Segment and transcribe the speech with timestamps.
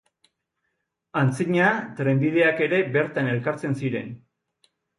[1.21, 1.67] Antzina,
[2.01, 4.13] trenbideak ere bertan elkartzen ziren.